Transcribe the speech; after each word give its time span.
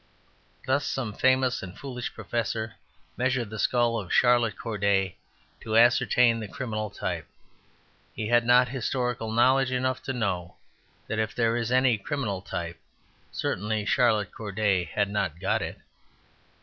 Thus 0.65 0.83
some 0.87 1.13
famous 1.13 1.61
and 1.61 1.77
foolish 1.77 2.11
professor 2.15 2.73
measured 3.17 3.51
the 3.51 3.59
skull 3.59 3.99
of 3.99 4.11
Charlotte 4.11 4.57
Corday 4.57 5.17
to 5.59 5.77
ascertain 5.77 6.39
the 6.39 6.47
criminal 6.47 6.89
type; 6.89 7.27
he 8.15 8.27
had 8.27 8.43
not 8.43 8.69
historical 8.69 9.31
knowledge 9.31 9.71
enough 9.71 10.01
to 10.01 10.11
know 10.13 10.55
that 11.05 11.19
if 11.19 11.35
there 11.35 11.55
is 11.55 11.71
any 11.71 11.99
"criminal 11.99 12.41
type," 12.41 12.79
certainly 13.31 13.85
Charlotte 13.85 14.31
Corday 14.33 14.85
had 14.85 15.07
not 15.11 15.39
got 15.39 15.61
it. 15.61 15.77